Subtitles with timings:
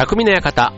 [0.00, 0.72] 匠の館。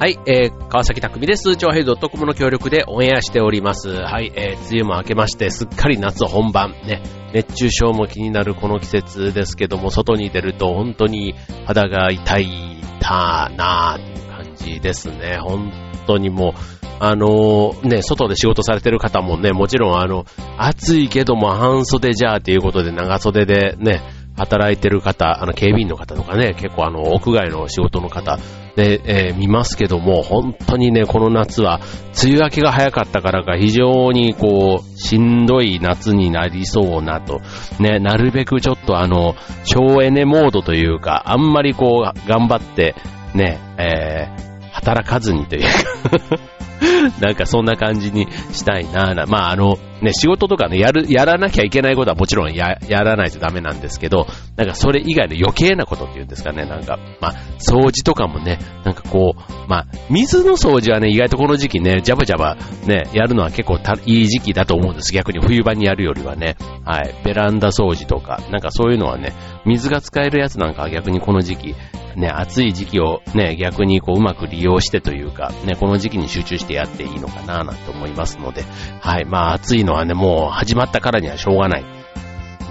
[0.00, 1.56] はい、えー、川崎匠です。
[1.56, 3.88] 超平洋 .com の協力でオンエアしております。
[3.88, 6.72] はい、えー、梅雨も明けまして、すっかり夏本番。
[6.84, 11.36] ね、熱中症も気になるこの季節ですけども、外に出ると本当に
[11.66, 15.38] 肌が痛いたなーっていう感じですね。
[15.40, 15.70] 本
[16.08, 20.26] 当にもう、あのー、ね、外で仕事されてる方もね、もちろんあの、
[20.58, 24.02] 暑いけども半袖じゃあっていうことで長袖でね、
[24.36, 28.38] 働いてる方、あの、警備員の方とかね、結構あの、屋外の仕事の方
[28.76, 31.80] で、えー、見ますけども、本当にね、この夏は、
[32.22, 37.40] 梅雨明けが早かったからか、非常にこう、しんどい夏になりそうなと、
[37.78, 42.96] ね、なるべくちょっとあの、省エネモードというか、あんまりこう、頑張って、
[43.34, 46.53] ね、えー、働かずにというか。
[47.20, 49.26] なんかそんな感じにしたいなぁ。
[49.26, 65.12] まああの、ね、仕事とかね、やる、やらなきゃいけないことはもちろんや、やらないとダメなんですけど、なんかそれ以外の余計なことっていうんですかね、なんか、まあ、掃除とかもね、なんかこう、まあ、水の掃除はね、意外とこの時期ね、ジャバジャバね、やるのは結構いい時期だと思うんです。
[65.12, 66.56] 逆に冬場にやるよりはね。
[66.84, 67.14] はい。
[67.24, 69.32] ベランダ掃除とか、なんかそういうのはね、
[69.64, 71.74] 水が使えるやつなんかは逆にこの時期、
[72.16, 78.62] ね、暑い時期をね、逆にこううまく利用してというか、ね、この時期に集中してやっていいのかななんて思いますので、
[79.00, 79.24] はい。
[79.24, 81.84] まあ暑いのはね、もう始まったからにはしょうがない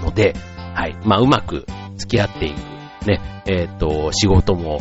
[0.02, 0.34] ので、
[0.74, 0.96] はい。
[1.04, 2.74] まあうまく付き合っていく。
[3.06, 4.80] ね、えっ、ー、と、仕事も、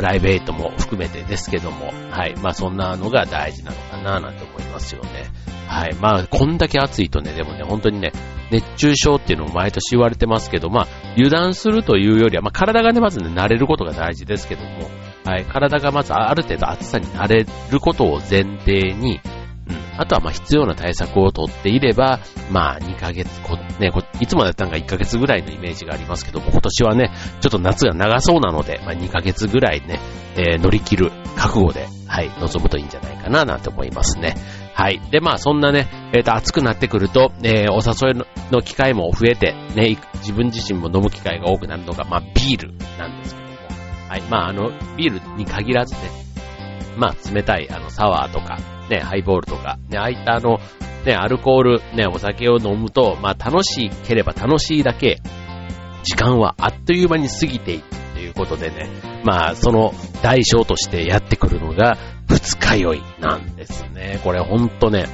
[0.00, 2.34] プライベートも含めてですけども、はい。
[2.36, 5.26] まあそんなのが大事なのかななんて思いますよね。
[5.68, 5.94] はい。
[5.94, 8.12] まあこんだけ暑いとね、でもね、本当にね、
[8.50, 14.90] 熱中症っていうのも毎年言われてますけど、まあ、油断するというよりは、まあ、体がね、まずね、慣れることが大事ですけども、
[15.26, 19.20] はい、体がまずある程度暑さに慣れることを前提に、
[19.96, 30.00] あとはま必要な対策をとっていれば、まあ2ヶ月、こね、こいつもだったのが1ヶ月ぐらいのイメージがありますけども、今年はね、ちょっと夏が長そうなので、まあ2ヶ月ぐらいね、
[30.36, 34.34] えー、乗り切る覚悟で、はい、臨むといいんじゃないかななんて思いますね。
[34.74, 35.00] はい。
[35.10, 43.56] で、まあ、そんなね、えっ、ー、と、暑くなってくると、えー、お誘いの機会も増えて、ね、自分自身も飲む機会が多くなるのが、まあ、ビールなんですけども。
[44.08, 44.22] はい。
[44.22, 46.00] まあ、あの、ビールに限らずね、
[46.96, 48.58] まあ、冷たい、あの、サワーとか、
[48.90, 50.58] ね、ハイボールとか、ね、ああいったあの、
[51.06, 55.20] ね、アルコール、ね、お酒を飲むと、まあ、楽しければ楽しいだけ、
[56.02, 58.88] 時間はあっという間に過ぎていくということでね、
[59.24, 61.96] まあ、その代償としてやってくるのが、
[62.28, 64.20] 二日酔いなんですね。
[64.22, 65.06] これほんとね、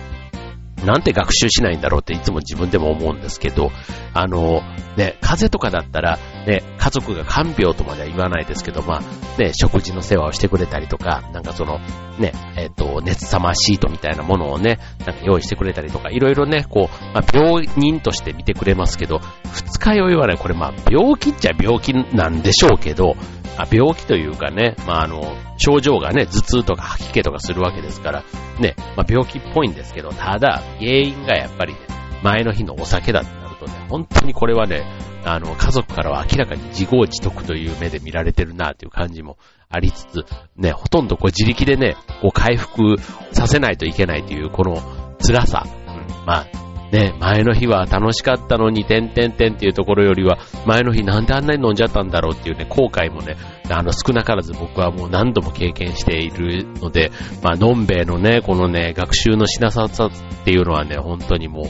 [0.85, 3.71] なんて学習しないんだろうっていつも自分でも思うんですけど、
[4.13, 4.63] あの、
[4.97, 11.81] ね、風邪とかだったら、ね、家族が看病とまでは言わないですけど、まあ、ね、食事の世話をしてくれたりとか、なんかその、
[12.19, 19.21] ね、えっ、ー、と、熱さまシートみたいなものをね、なんか用意してくれたりとか、いろいろね、こう、まあ、病人として見てくれますけど、
[19.53, 23.17] 二日酔いはね、これまあ、病気っちゃ病気なんでしょうけど、
[23.59, 28.25] あ病気というかね、まあ、あの、症状がね、頭痛とか吐き気とかするわけですから、
[28.61, 31.81] ね、まあ、病気っぽいんですけど、ただ、原因がやっぱりね、
[32.23, 34.85] 前の日のお酒だってなるとね、本当にこれはね、
[35.27, 39.39] あの、家族からは明らかに自業自得という目で見られてるなという感じも
[39.69, 40.25] ありつつ、
[40.57, 42.97] ね、ほとんどこう自力でね、こう回復
[43.33, 44.81] させないといけないというこの
[45.19, 46.47] 辛さ、うん、まあ、
[46.93, 53.37] ね、前の日は楽しかったのに、てんてんてんっていうところよりは、前の日なんであんなに飲んじゃったんだろうっていうね、後悔もね、
[53.69, 57.11] あの、少なからず僕はもう何度も経験しているので、
[57.43, 60.11] まあ、のんべえのね、このね、学習のしなささっ
[60.45, 61.65] ていうのはね、本当にもう、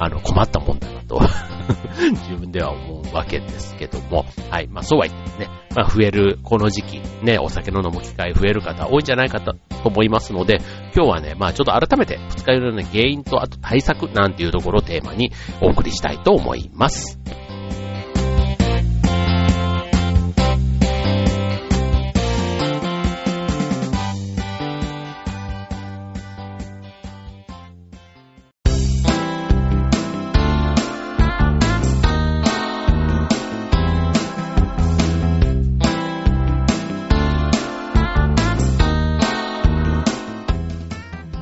[0.00, 1.20] あの、困ったもんだなと
[2.00, 4.66] 自分では思うわけですけども、はい。
[4.66, 10.58] まあそうは言ってね、まあ増えるこの時期、ね、お酒の飲む機会増える方多いんじゃないかと思いますので、
[10.96, 17.20] 今日はね、まあちょっと改めて二日酔いの原因とあと対策なんていうところをテーマにお送りしたいと思います。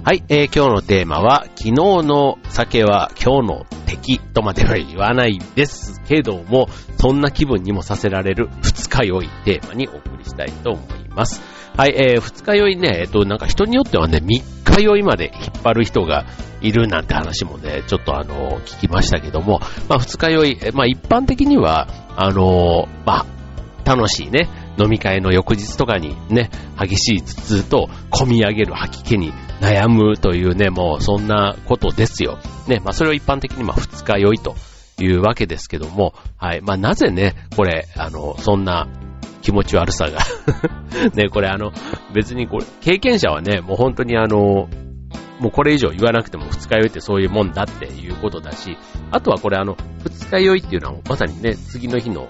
[0.08, 6.68] はい、えー、今日のテーマは、昨日の酒は今日の敵とまでは言わないですけども、
[6.98, 11.42] そんな気分にもさせられる二日酔いテーマにお送りしたいと思います。
[11.76, 16.24] はい、えー、二日酔いね、えっと、なんか人によってはね、三日酔いまで引っ張る人が
[16.62, 23.26] いるなんて話もね、ちょっとあの、聞きましたけども、まあ二日酔い、まあ一般的には、あの、まあ、
[23.84, 32.38] 楽しいね、飲み会の翌日とかにね、激しい頭痛と込み上げる吐き気に悩むというね、もうそんなことですよ。
[32.66, 34.54] ね、まあそれを一般的にまあ二日酔いと
[35.02, 36.60] いうわけですけども、はい。
[36.60, 38.88] まあ、なぜね、これ、あの、そんな
[39.42, 40.18] 気持ち悪さが
[41.14, 41.72] ね、これあの、
[42.14, 44.68] 別にこれ、経験者はね、もう本当にあの、
[45.38, 48.76] もうこれ以上言わなくても二日酔いってそういうもんだっていうことだし、
[49.12, 52.28] あとはこれあの、二日酔いっていうのはまさにね、次の日の、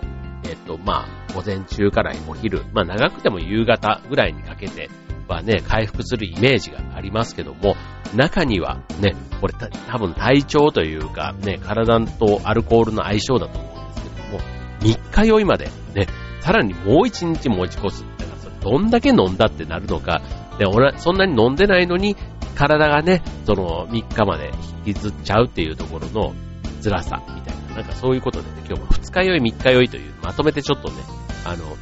[0.48, 4.90] えっと、まあ、午前中からお昼、まあ長くても夕方ぐらいにかけて
[5.28, 7.76] はね、回復するイメージがありますけども、
[8.14, 9.54] 中にはね、これ
[9.88, 14.40] 多分体調というかね、体とアルコールの相性だと思うんですけども、
[14.80, 16.06] 三日酔いまでね、
[16.40, 18.04] さらにもう一日持ち越す。
[18.18, 20.22] だからそれどんだけ飲んだってなるのか、
[20.58, 22.16] で、俺、そんなに飲んでないのに、
[22.54, 24.50] 体がね、その3日まで
[24.86, 26.34] 引きずっちゃうっていうところの
[26.82, 30.96] 辛さみたいな、なんかそういうことでね、今日も2日酔い3日酔いという、まとめてちょっとね、
[31.44, 31.76] あの、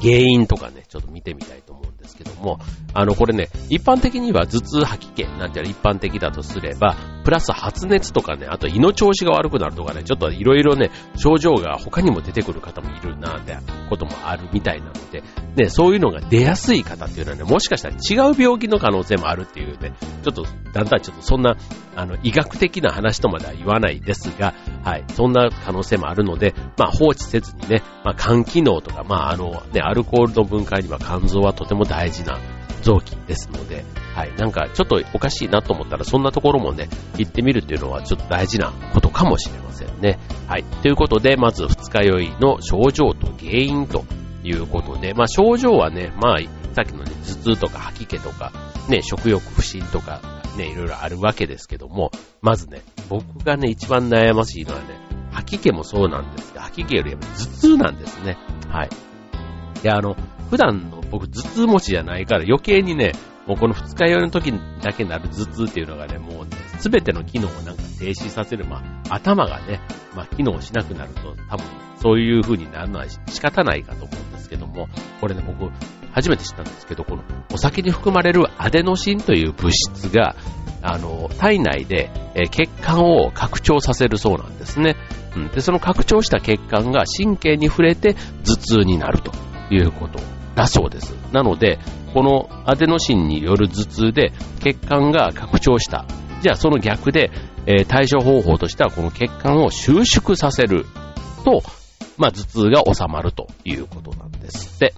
[0.00, 2.60] 原因とかね、ちょっと見てみたいと思うんですけども、
[2.92, 6.94] あの、これね、一般的には頭痛吐き気なんて一般的だとすれば、
[7.24, 13.56] プラス発熱とかね、あと胃の調子が悪くなるとかね、ちょっといろいろね、症状が他にも出てくる方もいるなんて
[13.88, 15.22] こともあるみたいなので、
[15.56, 21.56] ね、そういうのが出やすい方っていうのはね、もしかしたら違う病気の可能性もあるっていうね、ちょっと、だんだんちょっとそんな、
[21.96, 32.38] あの、医学的な話とまでは言わないですが、はい、そんな可能性もあるので、まあ放置せずにね、まあ肝機能とか、まああの、ね、アルコールの分解には肝臓はとても大事な
[32.82, 33.84] 臓器ですので、
[34.14, 34.34] はい。
[34.36, 40.20] なんか、ちょっとおかしいなと思ったら、そんなところもね、行ってみるっていうのは、ちょっと大事なことかもしれませんね。
[40.46, 40.64] はい。
[40.82, 44.04] ということで、まず、二日酔いの症状と原因と
[44.44, 46.38] いうことで、まあ、症状はね、まあ、
[46.74, 48.52] さっきのね、頭痛とか吐き気とか、
[48.88, 50.20] ね、食欲不振とか、
[50.56, 52.10] ね、いろいろあるわけですけども、
[52.40, 54.86] まずね、僕がね、一番悩ましいのはね、
[55.32, 58.36] 吐き気もそうなんですが、吐き気よりやっぱ頭痛なんですね。
[58.68, 58.88] はい。
[59.82, 60.16] いや、あの、
[60.50, 63.12] 普段の僕頭痛持ちじゃないから余計にね、
[63.46, 64.52] もうこの二日酔いの時
[64.82, 69.80] だけなる頭痛っていうのがね、もうね、すべての機能をなんか停止させる、まあ、頭がね、
[70.14, 71.66] まあ、機能しなくなると、多分、
[72.00, 74.88] そういう風になるのは仕方ないかと思うんですけども、
[75.20, 75.70] これね、僕、
[76.14, 80.36] 初めて知ったんですけど、このお酒に含まれるアデノシンという物質が、
[80.80, 84.96] あの、体内で、え血管を拡張させるそうなんですね。
[85.36, 85.48] うん。
[85.48, 88.14] で、その拡張した血管が神経に触れて
[88.44, 89.32] 頭痛になると
[89.70, 90.20] いうこと
[90.54, 91.14] だそうです。
[91.32, 91.78] なので、
[92.12, 96.06] このアデノシンによる頭痛で血管が拡張した。
[96.42, 97.32] じゃあその逆で、
[97.66, 100.86] えー、対処方法としてはこの血管を収縮させる
[101.44, 101.62] と、
[102.18, 104.94] まあ頭痛が収まるということなんですって。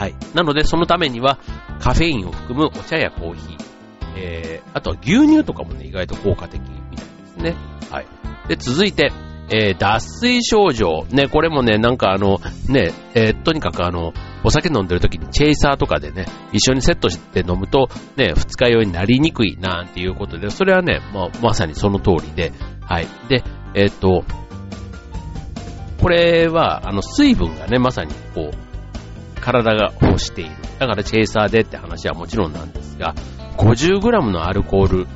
[0.00, 0.14] はい。
[0.32, 1.38] なのでそのためには
[1.78, 3.58] カフェインを含むお茶やコーヒー、
[4.16, 7.54] えー、あとは牛乳とかもね、意外と効果的みたいですね。
[7.90, 8.06] はい。
[8.48, 9.12] で、続いて、
[9.50, 11.04] えー、脱水症状。
[11.10, 16.24] ね、これもね、なんかあの、ね、えー、とにかくあの、お酒飲んでる時にチェイサーとかでね、
[16.54, 23.06] 一緒にセットして飲むと、ね、二日酔いになりにくいなんていうことで、それはね、まあ、まさにその通りで、はい。
[23.28, 23.44] で、
[23.74, 24.24] えっ、と、
[26.00, 28.69] これは、あの、水分がね、まさにこう、
[29.40, 30.50] 体が欲している。
[30.78, 33.14] だからチェイサーでって話はもちろんなんですが、
[33.56, 35.06] 50g のアルコール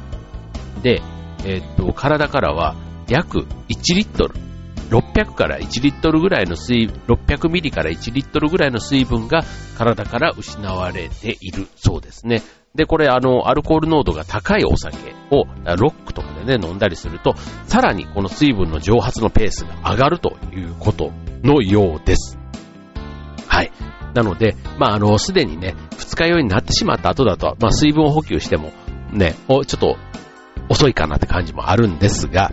[0.82, 1.02] で、
[1.44, 2.74] えっ、と、体からは
[3.08, 4.34] 約1リットル、
[4.90, 9.42] 600から1リットルぐらいの水、600ミリから1リットルぐらいの水分が
[9.76, 12.42] 体から失われているそうですね。
[12.74, 15.44] で、これあの、アルコール濃度が高いお酒を
[15.76, 17.34] ロックとかでね、飲んだりすると、
[17.66, 22.43] さらにこの水分の蒸発のペースが上がるということのようです。
[24.14, 28.72] なので、まあ、あの、すでにね、二日酔いになってしまった後だと、まあ、水分補給しても、
[29.12, 29.96] ね、ちょっと
[30.68, 32.52] 遅いかなって感じもあるんですが、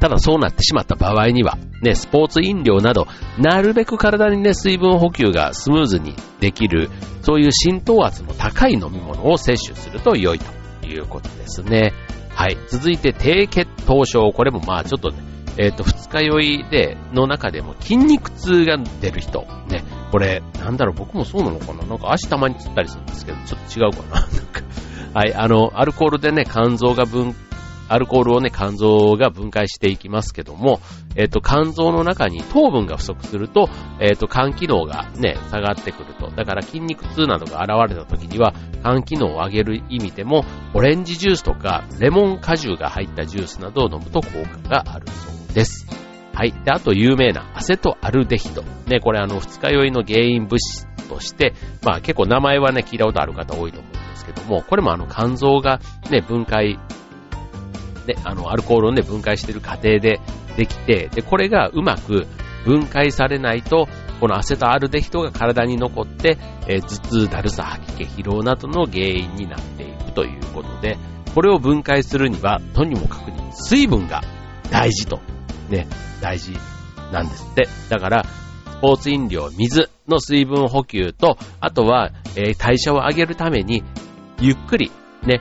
[0.00, 3.06] ただそうなってしまった場合には、ね、スポーツ飲料など、
[3.38, 6.90] なるべく体にね、水分補給がスムーズにできる、
[7.22, 11.92] そういう浸透圧の高い飲み物を摂取すると良いということですね。
[12.30, 12.56] はい。
[12.68, 14.30] 続いて低血糖症。
[14.32, 15.16] これもまあちょっとね、
[15.58, 19.44] えっ、ー、と、二日酔いで、の中でも筋肉痛が出る人。
[19.68, 19.82] ね。
[20.10, 21.84] これ、なんだろう、僕もそうなのかな？
[21.84, 23.56] なんか足たまにつったりするんですけど、ちょ
[23.88, 24.20] っと違うかな？
[24.26, 24.62] なか、
[25.14, 27.34] はい、あの、アルコールでね、肝臓が分
[27.88, 30.80] アルコールをね、肝臓が分解していきますけども、
[31.16, 36.30] えっ、と、肝臓の中に糖分が不足すると、えっ、と、肝機能がね、下がってくると。
[36.30, 38.52] だから筋肉痛などが現れた時には、
[38.84, 46.07] 肝機能を上げる意味でも、オレンジジュースとか、レモン果汁が入ったジュースなどを飲むと効果があるそうです。
[46.38, 46.52] はい。
[46.52, 48.62] で、あと有名なアセトアルデヒド。
[48.86, 51.52] ね、これあの、二日酔いの原因物質として、
[51.82, 55.80] まあ結構名前はね、聞いたことある方多いと思うんですけども、これもあの肝臓が
[56.12, 56.78] ね、分解
[58.06, 60.20] ね、あの、アルコールをね、分解している過程で
[60.56, 62.28] できて、で、これがうまく
[62.64, 63.88] 分解されないと、
[64.20, 70.98] このアセトアルデヒドが体に残って、えー、頭痛、だるさ、吐き気、疲労などの原因になっていくということで、
[71.34, 74.22] これを分解するには、とにもかくに水分が
[74.70, 75.20] 大事と
[75.68, 75.86] ね、
[76.20, 76.56] 大事
[77.12, 77.68] なんですって。
[77.88, 83.82] だから、スポーツ飲料、水の水分補給と、あとは、えー、代謝を上げるために、
[84.40, 84.92] ゆっくり、
[85.24, 85.40] ね、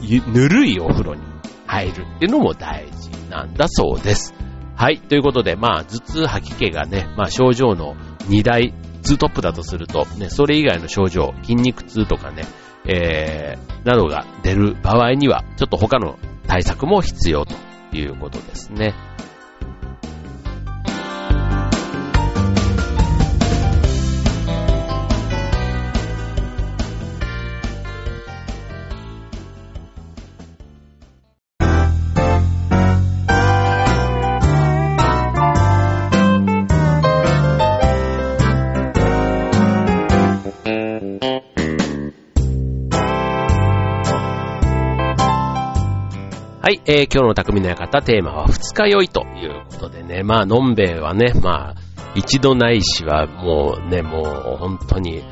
[0.00, 1.20] ぬるいお風呂に
[1.66, 4.34] 入るっていうのも大事なんだそうです。
[4.74, 4.98] はい。
[4.98, 7.94] ということで、まあ、頭痛、吐き気がね、まあ、症状の
[8.28, 12.44] 2大、ツートップだとすると、ね、それ以外の症状、筋肉痛とかね、
[12.86, 17.54] えー、などが出る場合には、ちょっと他の対策も必要と
[17.92, 18.94] いうことですね。
[46.68, 51.74] はい、えー、今日の匠の館テーマは二日酔いということでね、まあ、のんべえはね、まあ、
[52.14, 55.24] 一度ないしはもうね、もう本当に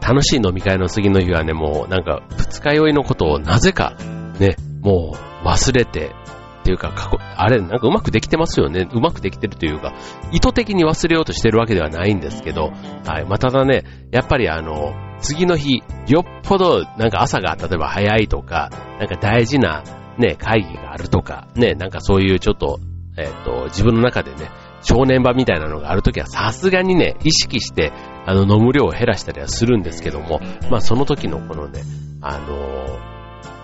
[0.00, 3.96] 楽しい飲み会の次の日はね、もうなんか二日酔いのことをなぜか
[4.38, 6.12] ね、もう忘れて、
[6.60, 8.88] っていうか過去、あれ、なんかうまくできてますよね。
[8.92, 9.94] うまくできてるというか、
[10.30, 12.70] 意図的に忘れようとしてるわけではないんですけど、
[13.04, 13.24] はい。
[13.24, 13.82] まあ、ただね、
[14.12, 18.70] やっぱりあの、次の日、よっぽど、なんか朝が例えば早いとか、
[19.00, 19.82] なんか大事な
[20.18, 22.80] ね、会議があるとか、ね、なんかそういうちょっと、
[23.16, 27.92] えっ、ー、と、自分の中でね、正念場みたいなのがあるときはさすがにね、意識して、
[28.26, 31.82] あの、飲む量を減らしたりはするんですけども、まあその時のこのね、
[32.20, 33.00] あの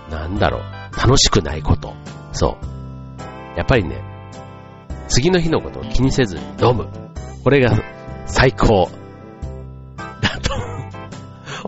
[0.09, 1.95] ー、なんだろう、楽しくないこと。
[2.33, 3.59] そう。
[3.59, 4.03] やっぱりね、
[5.09, 6.89] 次の日のことを気にせずに飲む。
[7.43, 7.77] これが
[8.27, 8.89] 最高
[10.21, 10.55] だと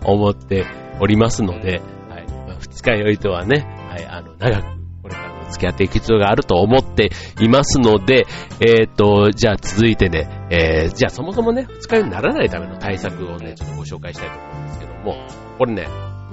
[0.03, 0.65] 思って
[0.99, 2.25] おりますので、はい。
[2.59, 4.76] 二日酔いとはね、はい、あの、長く
[5.47, 7.11] 付き合っていく必要があると思って
[7.41, 8.25] いますので、
[8.59, 15.15] えっ、と、じゃあ続いてね、えー、じゃあそもそもね、二日酔いにならないための対策をね、ちょっとご紹介したいと思うんですけども、
[15.57, 15.87] これね、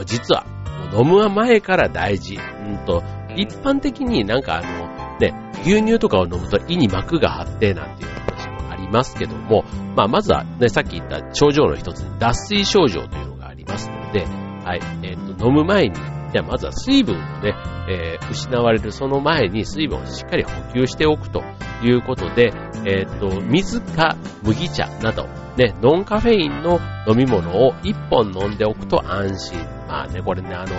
[0.06, 0.44] 実は、
[0.92, 2.36] 飲むは前から大事。
[2.36, 3.02] うんと、
[3.36, 9.64] 一般的になんかあの、ね、牛乳とかを飲むと胃に膜が張ってなんていう話もありますけども、
[9.96, 14.24] まあまずはね、さっき言った症状の一つに脱水症状というのがありますので、
[14.64, 15.94] はい、えっ、ー、と、飲む前に
[16.34, 17.54] じゃあまずは水分をね、
[17.88, 21.44] えー、失われるその前に水分をしっかり補給しておくと
[21.80, 22.52] いうことで、
[22.84, 29.60] えっ、と、水か麦茶など、ね、ノンカフェインの飲み物を1本飲んでおくと安心。
[29.86, 30.74] まあね、これね、あの、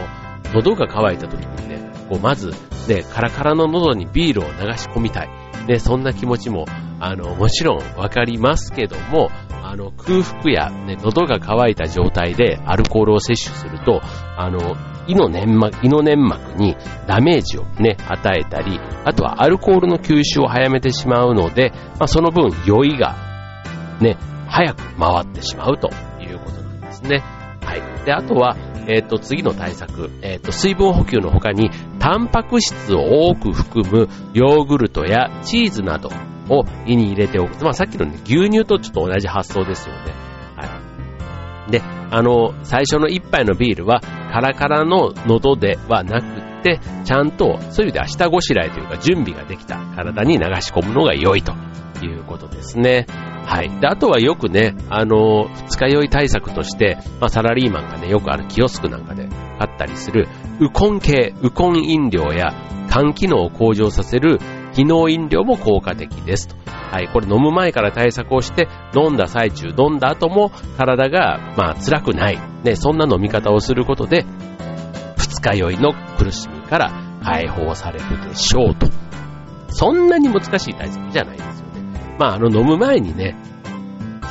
[0.53, 2.49] 喉が渇いた時にね、こうまず、
[2.89, 5.29] ね、カラカラの喉にビールを流し込みたい。
[5.67, 6.65] ね、そんな気持ちも、
[6.99, 9.31] あの、もちろんわかりますけども、
[9.75, 14.01] あの、空腹や、ね、喉が渇いた状態でアルコールを摂取すると、
[14.37, 14.77] あの、
[15.07, 16.77] 胃の粘膜、胃の粘膜に
[17.07, 23.15] ダメージをね、与えたり、あとはアルコールの吸収を早めてしまうので、まあ、その分酔いが
[23.99, 24.17] ね、
[24.47, 25.89] 早く回ってしまうと
[26.21, 27.19] いうことなんですね。
[27.61, 28.05] はい。
[28.05, 28.55] で、あとは、
[28.87, 36.09] えっ、ー、と、次の対策、えっ、ー、と、水分補給の他に、タンパク質を多く含むヨーグルトやチーズなど
[36.49, 37.63] を胃に入れておく。
[37.63, 40.01] まあ、さっきのね、牛乳とちょっと同じ発想ですよね。
[40.55, 40.81] は
[41.67, 41.71] い。
[41.71, 51.53] で、あの、最初の一杯のビールは、カラカラの喉ではなくて、ちゃんと、そういう意味では下ごしらえというか準備ができた体に流し込むのが良いと
[52.03, 53.05] いうことですね。
[53.45, 53.69] はい。
[53.79, 59.27] で、あとはよくね、あの、二日酔い対策として、まあ、サラリーマンがね、よくあるキオスクなんかで
[59.59, 60.27] 買ったりする、
[60.59, 62.53] ウコン系、ウコン飲料や
[62.89, 64.39] 肝機能を向上させる
[64.75, 66.55] 機能飲料も効果的ですと。
[66.69, 67.07] はい。
[67.07, 72.39] これ飲む前から対策をして、飲んだ最中、飲んだ後も体が、まあ、辛くない。
[72.63, 74.25] ね、そんな飲み方をすることで、
[75.17, 76.91] 二日酔いの苦しみから
[77.23, 78.87] 解放されるでしょうと。
[79.69, 82.15] そんなに難しい対策じゃないですよね。
[82.19, 83.35] まあ、あの、飲む前にね、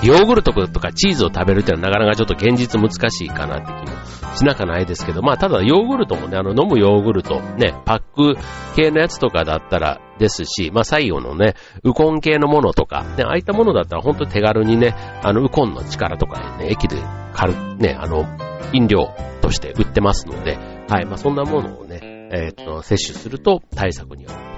[0.02, 3.98] ヨーグルトとかチーズを食べるっていうのはなかなかちょっと現実難しいかなって気も
[4.34, 8.36] しなかないですけど、まあただヨーグルトもね、あの飲むヨーグルト、ね、パック
[8.76, 16.96] 系のやつとかだったらですし、まあ最後のね、ウコン系のものとか、ね、ああいったものだったら本当に手軽にね、あのウコンの力とかね、駅で
[17.32, 18.26] 買る、ね、あの、
[18.72, 20.56] 飲料として売ってますので、
[20.88, 22.00] はい、まあそんなものをね、
[22.32, 24.54] えー、っと、摂取すると対策には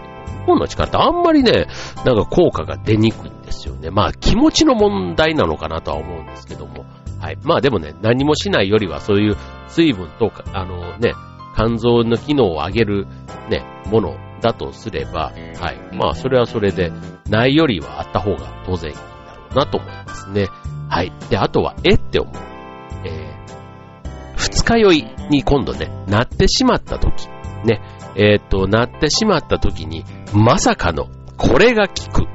[0.47, 1.66] 本の力ってあんまりね、
[2.04, 3.90] なんか効果が出にくいんですよね。
[3.90, 6.85] まあ気持ちの問題なのかなとは思うんですけども。
[7.20, 7.38] はい。
[7.42, 9.37] まあでもね、何もしないよりはそういう
[9.68, 11.12] 水分とか、あのね、
[11.54, 13.06] 肝臓の機能を上げる
[13.49, 15.96] ね、ものだとすれば、はい。
[15.96, 16.92] まあそれはそれで、
[17.28, 20.49] ないよりはあった方が当然いいんだろうなと思いますね。
[20.88, 21.12] はい。
[21.30, 22.35] で、あとは、えって思う。
[23.04, 27.28] えー、二日酔いに今度ね、なってしまった時、
[27.64, 27.80] ね、
[28.14, 32.26] えっ、と、なってしまった時に、まさかの、これが効く。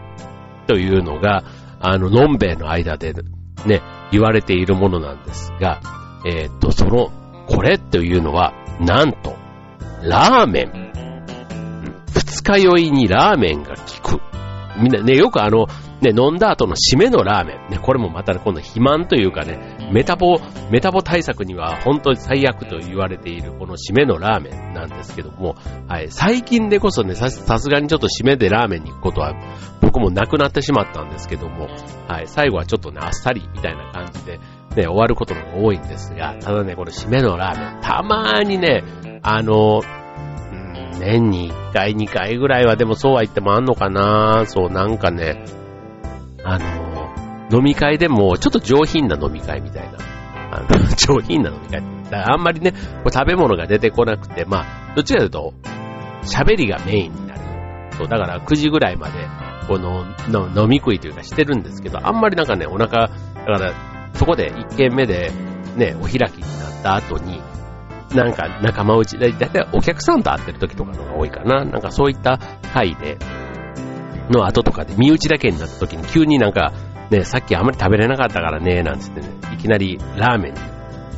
[0.68, 1.44] というのが、
[1.80, 3.14] あの、のんべえの間で
[3.66, 5.82] ね、言われているものなんですが、
[6.26, 7.12] えー、っと、その、
[7.48, 9.36] これというのは、なんと、
[10.04, 10.92] ラーメン。
[12.14, 14.22] 二日酔いにラーメンが効く。
[14.82, 15.68] みんなね、よくあの、
[16.02, 17.72] ね、飲んだ後の締めのラーメン。
[17.72, 20.40] ね、これもまた、ね、今度肥満というかね、メタボ、
[20.72, 25.56] メタボ対策には本当に最悪と言われているこの締めのラーメンなんですけども、
[25.88, 29.36] はい、最近でこそね、さすがにちょっと締めでラーメンに行くことは
[29.92, 31.68] 僕もなくなってしまったんですけども、
[32.08, 34.44] はい、最後はちょっとね、あっさりみたいな感じで、ね、
[34.76, 38.86] 終わることのが多いんですが、ただね、この締めのラーメン、たまーにね、
[39.22, 39.82] あの、
[40.98, 45.44] 年に1回、2回ぐらいはでもそうは言ってもあんのかなそう、なんかね、
[46.46, 47.10] あの、
[47.52, 49.98] 飲み会でも、ちょっと上品な飲み会みたいな。
[50.52, 51.82] あの、 上品な飲み会。
[52.10, 52.72] だからあんまりね、
[53.04, 55.54] こ食べ物が出てこなくて、まあ、どっちかというと、
[56.24, 57.42] 喋りがメインになる。
[57.98, 60.06] そう、だから9時ぐらいまで、この、
[60.64, 63.74] 飲み食いというかしてるんですけど、あんまりなんかね、お腹、だから、
[64.16, 65.32] そこで1軒目で、
[65.78, 67.42] ね、お開きになった後に、
[68.14, 71.64] なんか仲間内で、だいたいお客さんと会ってる時とかのが多いかな。
[71.64, 72.38] なんかそういった
[72.74, 73.18] 会で、
[74.30, 76.74] の後とかで身内だけになった時に急になんか、
[77.10, 80.54] ね、さっきあんまり食べれなかったからね、なんつってね、いきなりラーメン、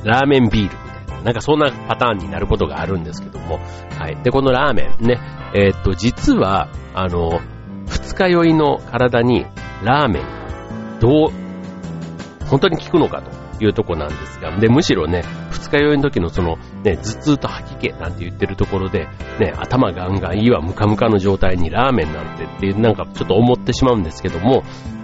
[0.03, 3.59] ラーメンビールみたいな、なんかそんなパターンになることがあるんですけども、
[3.97, 4.15] はい。
[4.21, 5.19] で、このラーメンね、
[5.55, 7.39] えー、っと、実は、あの、
[7.87, 9.45] 二日酔いの体に
[9.83, 19.07] ラーメン、どう、本当に効くのかというとこなんですが、で、むしろね、二日酔いの時のその、ね、頭痛と吐き気なんて言ってるところで、
[19.39, 24.63] ね、頭ガンガンいいわ、ムカムカの状態にラーメンなんてっていう、なんかちょっと思ってしまうんですけども、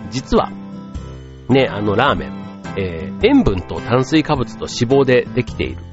[0.09, 0.51] 実は、
[1.49, 2.39] ね、あのラーメン、
[2.77, 5.88] えー、塩分と炭水化物と脂肪でできている。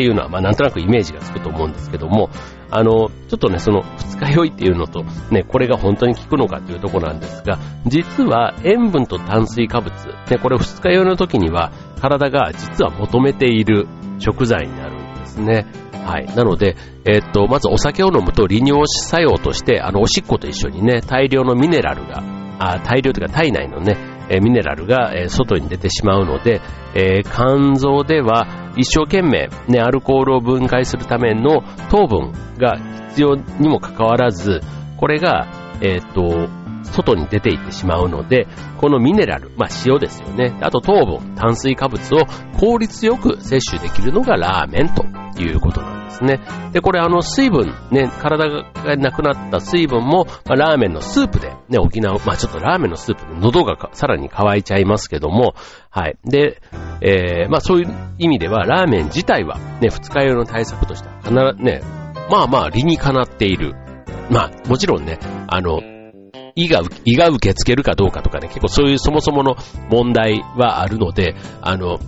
[0.00, 2.30] っていうのは、まあなんとなくイメージがつくと思うんですけども、
[2.70, 11.70] あの、ちょっとね、その二日酔いっていうのと、ね、これが本当に効くのかっていうところなんですが、実は塩分と炭水化物、ね、これ二日酔いの時には
[12.00, 15.66] 体が実は求めている食材になるんですね。
[16.06, 16.26] はい。
[16.34, 22.22] なので、えー、っと、まずお酒を飲むと利尿作用として、あの、おしっこと一緒にね、大量のミネラルが、
[22.58, 23.96] あ大量というか体内のね、
[24.30, 26.62] えミネラルが、え外に出てしまうので、
[26.94, 32.78] え、肝臓では一生懸命、ね、アルコールを分解するための糖分が
[33.10, 34.60] 必要にもかかわらず、
[34.96, 35.48] これが、
[35.82, 36.48] えっ、と、
[36.84, 38.46] 外に出ていってしまうので、
[38.78, 40.56] このミネラル、まあ塩ですよね。
[40.60, 42.26] あと糖分、炭水化物を
[42.58, 45.04] 効率よく摂取できるのがラーメンと
[45.40, 46.40] いうことなんですね。
[46.72, 51.88] で、これあの水分、ね、体がなくなった水分も、まあ、ラーメンのスープでね、補う。
[52.26, 55.54] まあちょっとラーメンのスープで喉がさらに乾いちゃいますけども、
[55.90, 56.18] はい。
[56.24, 56.60] で、
[57.00, 61.82] えー、まあそういう意味では、ラーメン自体はね、二日酔いの対策としては必ずね、
[62.30, 63.74] まあまあ理にかなっている。
[64.30, 65.80] まあもちろんね、あの、
[66.64, 69.56] 胃が、胃が受け付けるかどうかとかね、結構そういうそもそもの
[69.90, 71.98] 問題はあるので、あの、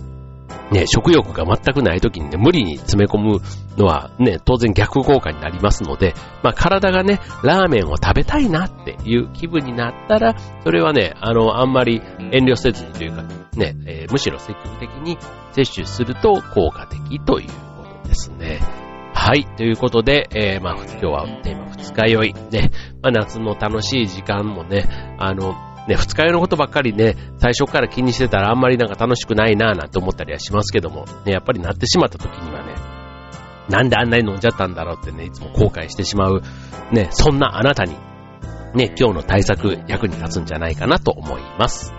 [0.71, 3.41] ね、食欲が全くない時にね、無理に詰め込む
[3.77, 13.23] のはね、当然逆効果になりますので、まあ体がね、ラーメンを食べたいなっていう気分になったら、それはね、あの、あんまり遠慮せずにというか、
[13.55, 15.17] ね、えー、むしろ積極的に
[15.51, 18.82] 摂取すると効果的ということですね。
[19.23, 19.45] はい。
[19.45, 22.33] ということで、えー、まあ、今日はテーマ二日酔い。
[22.51, 22.71] ね。
[23.01, 24.85] まあ、夏の楽しい時間もね、
[25.17, 25.53] あの、
[25.87, 32.75] ね、二日酔いのことばっかりね、最初から気にしてたらあんまりなんか楽しくないなぁなんて思ったりはしますけども、ね、やっぱりなってしまった時にはね、
[33.69, 36.41] なんであんなに飲んじゃったんだろうってね、いつも後悔してしまう、
[36.91, 37.93] ね、そんなあなたに、
[38.75, 41.93] ね、今日の対策役に立つんじゃないかなと思います。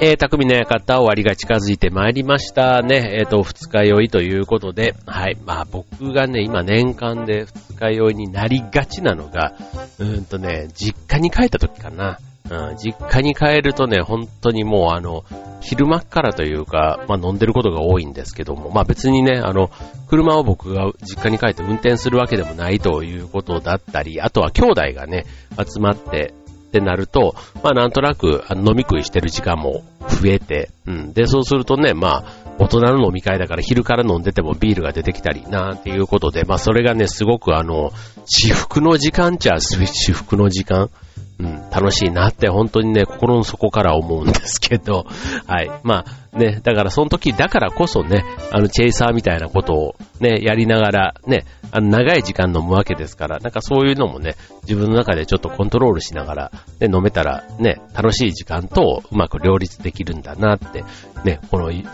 [0.00, 3.18] えー、匠の館終わりが近づいてまいりましたね。
[3.18, 9.54] えっ、ー、と、二日酔いということで、はい、まあ僕がね、今年間で二日酔いになりがちなのが、
[9.98, 12.18] うーんとね、実家に帰った時かな。
[12.50, 15.24] うん、実家に帰るとね、本当にもうあの、
[15.60, 19.70] 昼間からというか、まあ飲んでることが多いんですけども、まあ別にね、あの、
[20.08, 25.26] 車を僕が実家に帰って運転するわけでもないということだったり、あとは兄弟がね、
[25.56, 26.34] 集まって、
[26.70, 31.12] ってなると、まあなんとなく飲み食いしてる時間も増えて、うん。
[31.12, 32.24] で、そうするとね、まあ、
[32.58, 37.90] 大人の飲み会だから昼から飲んでてもビールが出てきたり、なんていうことで、まあそれがね、すごくあの、
[38.26, 40.90] 至福の時間っちゃ 至福の時間。
[41.38, 45.06] うん、楽しいなって本当にね、心の底から思うんですけど、
[45.46, 45.70] はい。
[45.84, 46.04] ま
[46.34, 60.84] あね、だからその時だからこそね、あのチェイサーみたいなことをね、やりながら、ね、あの、長い時間飲むわけですから、なんかそういうのもね、自分の中でちょっとコントロールしながら、ね、飲めたら、ね、楽しい時間とうまく両立できるんだなって、
[61.24, 61.84] ね、この、い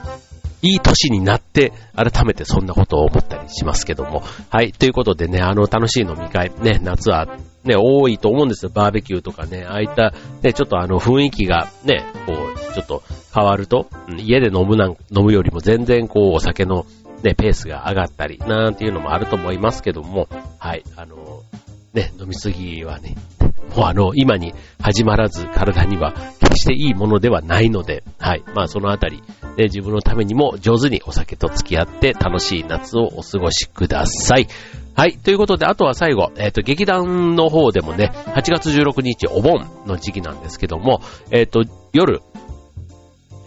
[0.62, 4.22] い年になって、改めてそんなことを思ったりしますけども。
[4.50, 4.72] はい。
[4.72, 7.26] ということでね、あの楽しい飲み会、ね、夏は
[7.64, 8.70] ね、多いと思うんですよ。
[8.72, 10.12] バーベキューとかね、ああいった、
[10.42, 13.02] ね、ちょっとあの雰囲気がね、こう、ちょっと
[13.34, 13.86] 変わると、
[14.18, 16.86] 家で飲むなん、飲むよりも全然こう、お酒の
[17.26, 21.42] ね、ペースが上がったり、なんていうのもあると思いますけども、はい、あの、
[21.92, 23.16] ね、飲みすぎはね、
[23.74, 28.44] もうあの、今に始まらず体には決していいものではないので、はい。
[28.54, 29.22] まあそのあたり、
[29.56, 34.46] ね、自分のためにも上手にお酒と付き合って楽しい夏をお過ごしください。
[34.94, 35.18] はい。
[35.18, 42.22] ということで、あとは最後、えっ、ー、と、劇団の方でもね、8月16日お盆の時期なんですけども、えっ、ー、と、夜、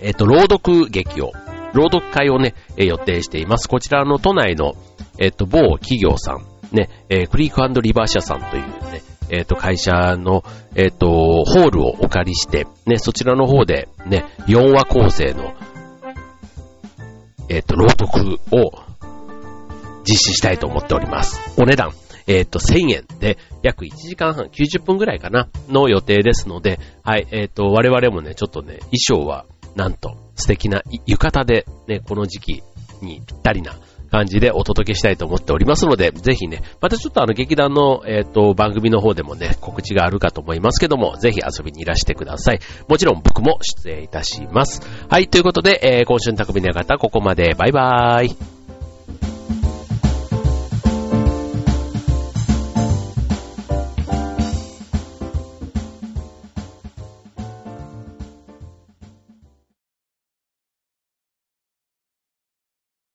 [0.02, 1.32] えっ、ー、と、朗読劇を、
[1.74, 3.68] 朗読会をね、予定しています。
[3.68, 4.76] こちらの都内の、
[5.18, 10.44] えっ、と、某企業さん、ね、えクリークリバー社さんというね、えっ、と、会社の、
[10.76, 15.54] えっ、と、ホールをお借りして、ね、そちらの方で、ね、4話構成の、
[17.48, 18.72] えっ、と、朗読を
[20.04, 21.62] 実施したいと思っております。
[21.62, 21.92] お値段、
[22.28, 29.46] えっ、と、1000円で約1時間半、90分ぐらいかな、の予定ですので、はい、えっ、と、我々もね、ちょっとね、衣装は、
[29.80, 32.64] なんと、素敵な浴衣で、ね、この時期
[33.02, 33.78] にぴったりな
[34.12, 42.60] 感じでお届けしたいと思っておりますので、ぜひね、またちょっとあの劇団の、えっ、ー、と、番組の方でもね、告知があるかと思いますけども、ぜひ遊びにいらしてください。
[42.90, 44.82] もちろん僕も出演いたします。
[45.08, 47.56] はい、ということで、えー、今週の匠の方、ここまで。
[47.58, 49.39] バイバーイ。